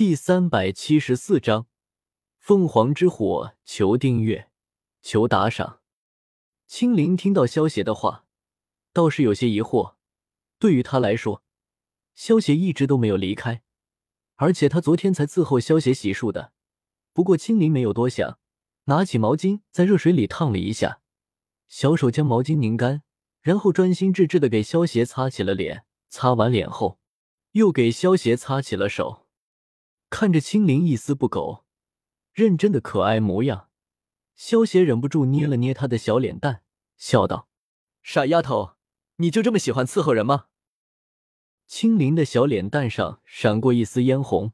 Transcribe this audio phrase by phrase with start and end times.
[0.00, 1.66] 第三百七十四章
[2.38, 4.48] 凤凰之火，求订阅，
[5.02, 5.80] 求打赏。
[6.66, 8.24] 青灵听到萧邪的话，
[8.94, 9.96] 倒是有些疑惑。
[10.58, 11.42] 对于他来说，
[12.14, 13.62] 萧邪一直都没有离开，
[14.36, 16.52] 而且他昨天才伺候萧邪洗漱的。
[17.12, 18.38] 不过青灵没有多想，
[18.84, 21.02] 拿起毛巾在热水里烫了一下，
[21.68, 23.02] 小手将毛巾拧干，
[23.42, 25.84] 然后专心致志的给萧邪擦起了脸。
[26.08, 26.98] 擦完脸后，
[27.52, 29.19] 又给萧邪擦起了手。
[30.10, 31.64] 看着青灵一丝不苟、
[32.32, 33.70] 认真的可爱模样，
[34.34, 36.64] 萧邪忍不住捏了捏她的小脸蛋，
[36.96, 37.48] 笑道
[38.02, 38.76] ：“傻丫头，
[39.16, 40.48] 你就这么喜欢伺候人吗？”
[41.66, 44.52] 青灵的小脸蛋上闪过一丝嫣红，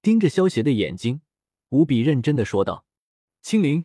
[0.00, 1.20] 盯着萧邪的眼睛，
[1.68, 2.86] 无比认真的说道
[3.42, 3.84] ：“青灵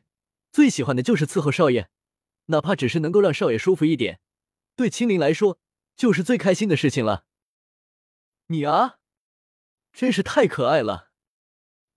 [0.53, 1.89] 最喜欢的就是伺候少爷，
[2.45, 4.21] 哪怕只是能够让少爷舒服一点，
[4.77, 5.59] 对青灵来说
[5.97, 7.25] 就是最开心的事情了。”
[8.47, 8.99] 你啊！
[9.95, 11.09] 真是太可爱了！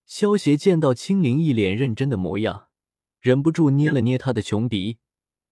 [0.07, 2.69] 萧邪见到青灵一脸认真的模样，
[3.19, 4.99] 忍不住捏了捏她的穷鼻，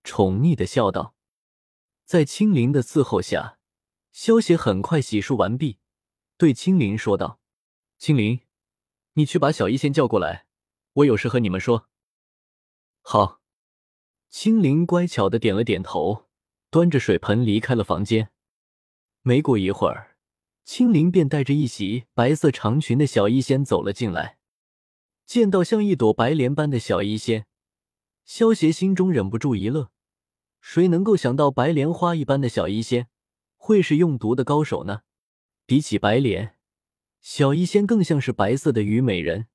[0.05, 1.17] 宠溺的笑道
[2.07, 3.59] ：“在青灵的伺候下，
[4.13, 5.81] 萧邪很快洗漱完毕，
[6.39, 7.41] 对青灵说道
[7.99, 8.43] ：‘青灵，
[9.15, 10.47] 你去把小医仙叫过来，
[10.93, 11.89] 我有事和你们说。’
[13.03, 13.41] 好。”
[14.31, 16.27] 青灵乖巧的点了点头，
[16.71, 18.31] 端着水盆离开了房间。
[19.23, 20.16] 没过一会儿。
[20.67, 24.37] 青灵便带着一袭白色长裙的小医仙走了进来。
[25.25, 27.47] 见到像一朵白莲般的小医仙，
[28.25, 29.93] 萧邪心中忍不住一乐。
[30.61, 33.07] 谁能够想到白莲花一般的小医仙
[33.55, 35.03] 会是用毒的高手呢？
[35.67, 36.57] 比起白莲，
[37.21, 39.47] 小医仙更像是白色的虞美人，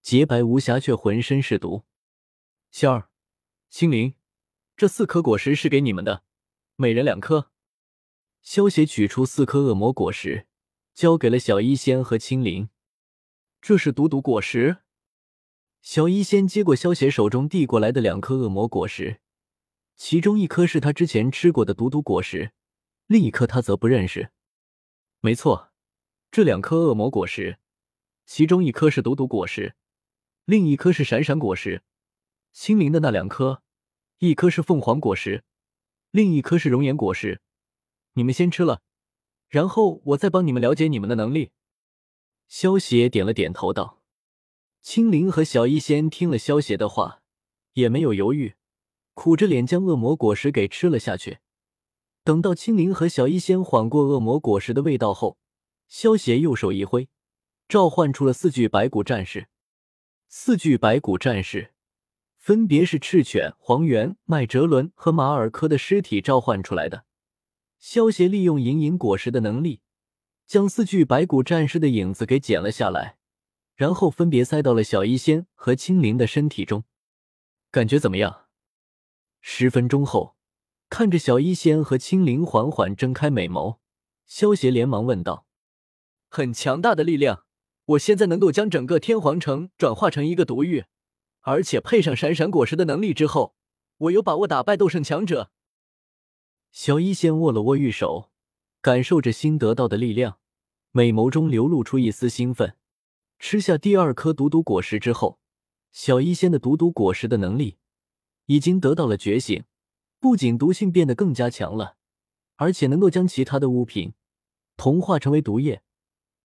[0.00, 1.82] 洁白无瑕，却浑身是毒。
[2.70, 3.10] 仙儿，
[3.68, 4.14] 青灵，
[4.76, 6.22] 这四颗果实是给你们的，
[6.76, 7.50] 每人两颗。
[8.44, 10.46] 萧邪取出四颗恶魔果实，
[10.92, 12.68] 交给了小医仙和青灵。
[13.62, 14.82] 这是毒毒果实。
[15.80, 19.22] 小医仙接过萧邪手中递过来的两颗恶魔果实，
[19.96, 22.52] 其中一颗是他之前吃过的毒毒果实，
[23.06, 24.30] 另一颗他则不认识。
[25.20, 25.72] 没错，
[26.30, 27.58] 这两颗恶魔果实，
[28.26, 29.74] 其中一颗是毒毒果实，
[30.44, 31.82] 另一颗是闪闪果实。
[32.52, 33.62] 青灵的那两颗，
[34.18, 35.44] 一颗是凤凰果实，
[36.10, 37.40] 另一颗是熔岩果实。
[38.14, 38.80] 你们先吃了，
[39.48, 41.50] 然后我再帮你们了解你们的能力。
[42.46, 44.02] 萧邪点了点头，道
[44.82, 47.22] ：“青灵和小医仙听了萧邪的话，
[47.72, 48.54] 也没有犹豫，
[49.14, 51.38] 苦着脸将恶魔果实给吃了下去。
[52.22, 55.38] 等到青灵和小医仙缓过恶魔果实的味道后，
[55.88, 57.08] 萧邪右手一挥，
[57.68, 59.48] 召唤出了四具白骨战士。
[60.28, 61.72] 四具白骨战士
[62.36, 67.04] 分别是赤犬、黄猿、麦哲伦和马尔科的尸体召唤出来的。”
[67.86, 69.82] 萧协利用隐隐果实的能力，
[70.46, 73.18] 将四具白骨战士的影子给剪了下来，
[73.74, 76.84] 然后分别塞到了小医仙和青灵的身体中。
[77.70, 78.46] 感觉怎么样？
[79.42, 80.34] 十分钟后，
[80.88, 83.76] 看着小医仙和青灵缓缓睁开美眸，
[84.24, 85.46] 萧协连忙问道
[86.30, 87.44] ：“很强大的力量，
[87.84, 90.86] 我现在能够将整个天皇城转化成一个毒域，
[91.42, 93.54] 而且配上闪闪果实的能力之后，
[93.98, 95.50] 我有把握打败斗圣强者。”
[96.74, 98.32] 小医仙握了握玉手，
[98.80, 100.40] 感受着新得到的力量，
[100.90, 102.76] 美眸中流露出一丝兴奋。
[103.38, 105.38] 吃下第二颗毒毒果实之后，
[105.92, 107.78] 小医仙的毒毒果实的能力
[108.46, 109.62] 已经得到了觉醒，
[110.18, 111.94] 不仅毒性变得更加强了，
[112.56, 114.14] 而且能够将其他的物品
[114.76, 115.80] 同化成为毒液。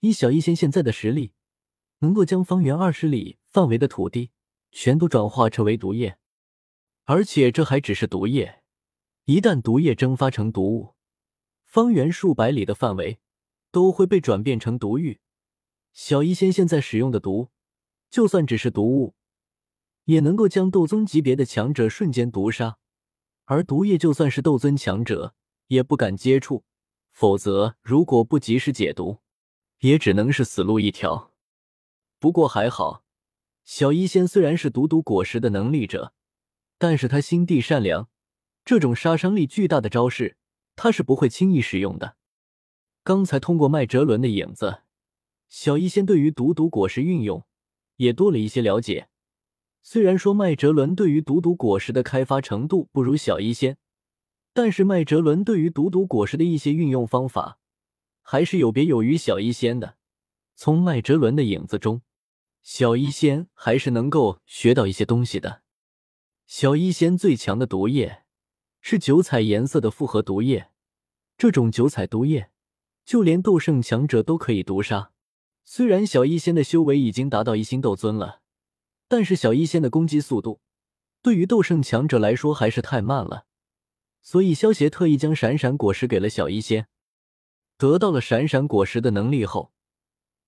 [0.01, 1.34] 以小医仙现在的实力，
[2.01, 4.29] 能够将方圆二十里范围的土地
[4.72, 6.19] 全都转化成为毒液，
[7.06, 8.59] 而且这还只是毒液。
[9.29, 10.95] 一旦毒液蒸发成毒物，
[11.63, 13.19] 方圆数百里的范围
[13.69, 15.19] 都会被转变成毒域。
[15.94, 17.50] 小医仙现在使用的毒，
[18.09, 19.13] 就算只是毒物，
[20.06, 22.79] 也能够将斗宗级别的强者瞬间毒杀。
[23.45, 25.35] 而毒液就算是斗尊强者
[25.68, 26.63] 也不敢接触，
[27.12, 29.19] 否则如果不及时解毒，
[29.81, 31.31] 也只能是死路一条。
[32.18, 33.04] 不过还好，
[33.63, 36.15] 小医仙虽然是毒毒果实的能力者，
[36.80, 38.09] 但是他心地善良。
[38.69, 40.38] 这种杀伤力巨大的招式，
[40.75, 42.18] 他是不会轻易使用的。
[43.04, 44.83] 刚才通过麦哲伦的影子，
[45.48, 47.44] 小医仙对于毒毒果实运用
[47.95, 49.10] 也多了一些了解。
[49.81, 53.80] 虽然说麦哲伦对于毒毒果实的开发程度不如小医仙，
[54.54, 57.57] 但是麦哲伦对于毒毒果实的一些运用方法，
[58.21, 59.95] 还是有别有于小医仙的。
[60.54, 62.04] 从麦哲伦的影子中，
[62.62, 65.63] 小医仙还是能够学到一些东西的。
[66.45, 68.25] 小医仙最强的毒液。
[68.81, 70.70] 是九彩颜色的复合毒液，
[71.38, 72.50] 这种九彩毒液，
[73.06, 75.12] 就连斗圣强者都可以毒杀。
[75.64, 78.42] 虽然小医仙的修为已经达到一星斗尊了，
[79.08, 80.62] 但是小医仙的攻击速度
[81.22, 83.46] 对于斗圣强者来说还是太慢了，
[84.22, 86.88] 所以萧协特意将闪闪果实给了小医仙。
[87.78, 89.72] 得到了闪闪果实的能力后，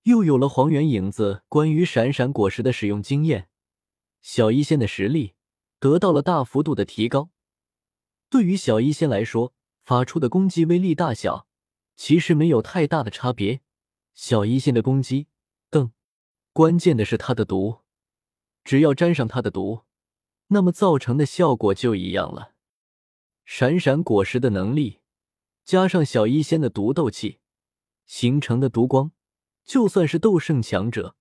[0.02, 3.48] 又有了黄猿影子关于闪闪果实的使用经验，
[4.20, 5.34] 小医仙的实力
[5.78, 7.30] 得到了大幅度的提高。
[8.32, 9.52] 对于小医仙来说，
[9.82, 11.46] 发出的攻击威力大小
[11.96, 13.60] 其实没有太大的差别。
[14.14, 15.26] 小医仙的攻击
[15.68, 15.92] 更
[16.54, 17.80] 关键的是他的毒，
[18.64, 19.82] 只要沾上他的毒，
[20.46, 22.54] 那么造成的效果就一样了。
[23.44, 25.00] 闪闪果实的能力
[25.66, 27.40] 加上小医仙的毒斗气
[28.06, 29.12] 形成的毒光，
[29.62, 31.16] 就算是斗圣强者，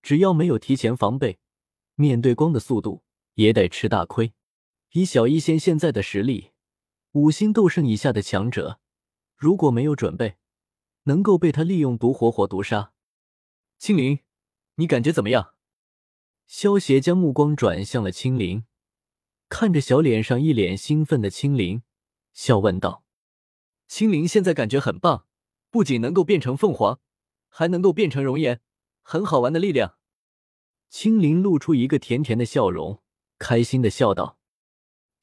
[0.00, 1.40] 只要没有提前防备，
[1.96, 3.02] 面对光的速度
[3.34, 4.32] 也得吃大亏。
[4.96, 6.52] 以小医仙现在的实力，
[7.12, 8.80] 五星斗圣以下的强者
[9.36, 10.38] 如果没有准备，
[11.02, 12.94] 能够被他利用毒活活毒杀，
[13.76, 14.20] 青灵，
[14.76, 15.52] 你感觉怎么样？
[16.46, 18.64] 萧邪将目光转向了青灵，
[19.50, 21.82] 看着小脸上一脸兴奋的青灵，
[22.32, 23.04] 笑问道
[23.86, 25.26] ：“青灵现在感觉很棒，
[25.68, 27.00] 不仅能够变成凤凰，
[27.48, 28.62] 还能够变成熔岩，
[29.02, 29.98] 很好玩的力量。”
[30.88, 33.02] 青灵露出一个甜甜的笑容，
[33.38, 34.38] 开心的笑道。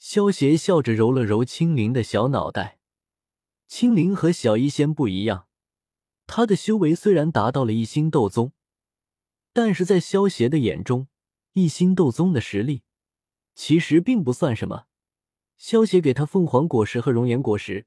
[0.06, 2.78] 萧邪笑着揉了揉青灵的小脑袋，
[3.70, 5.48] 青灵和小医仙不一样。
[6.28, 8.52] 他的修为虽然达到了一星斗宗，
[9.54, 11.08] 但是在萧邪的眼中，
[11.54, 12.82] 一星斗宗的实力
[13.56, 14.88] 其实并不算什么。
[15.58, 17.86] 萧邪给他凤凰果实和熔岩果实，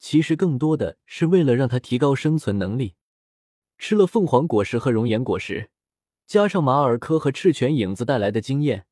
[0.00, 2.96] 其实更多的是为了让他提高生存能力。
[3.78, 5.70] 吃了凤凰果实和熔岩果实，
[6.26, 8.88] 加上马尔科和赤泉影子带来的经验，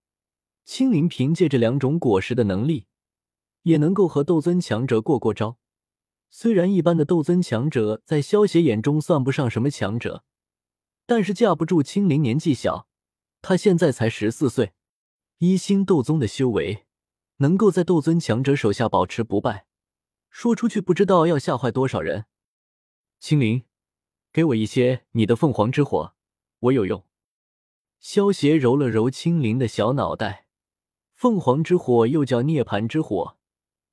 [0.64, 2.86] 青灵凭借这两种果实的能力，
[3.62, 5.58] 也能够和斗尊强者过过招。
[6.30, 10.24] 虽然一般的斗尊强者在萧邪眼中算不上什么强者，
[11.04, 12.88] 但是架不住青灵年纪小，
[13.42, 14.72] 他现在才十四岁，
[15.38, 16.86] 一星斗宗的修为，
[17.38, 19.66] 能够在斗尊强者手下保持不败，
[20.30, 22.24] 说出去不知道要吓坏多少人。
[23.20, 23.64] 青灵，
[24.32, 26.14] 给我一些你的凤凰之火，
[26.60, 27.04] 我有用。
[28.00, 30.46] 萧邪揉了揉青灵的小脑袋，
[31.22, 33.36] 凤凰之火又叫涅槃之火。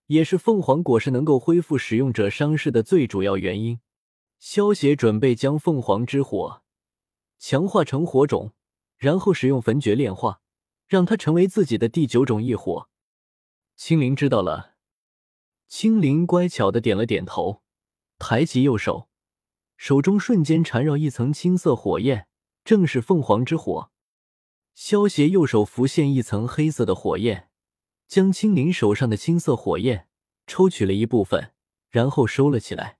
[0.07, 3.79] 也是凤凰果实能够恢复使用者伤势的最主要原因。
[4.39, 6.63] 萧协准备将凤凰之火
[7.37, 8.53] 强化成火种，
[8.97, 10.41] 然后使用焚诀炼化，
[10.87, 12.89] 让它成为自己的第九种异火。
[13.75, 14.73] 青灵知道了。
[15.67, 17.61] 青灵乖巧的点了点头，
[18.17, 19.07] 抬起右手，
[19.77, 22.27] 手中瞬间缠绕一层青色火焰，
[22.65, 23.91] 正是凤凰之火。
[24.75, 27.47] 萧邪右手浮现一层黑色的火焰。
[28.07, 30.07] 将青灵手上的青色火焰
[30.47, 31.51] 抽取了一部分，
[31.89, 32.98] 然后收了起来。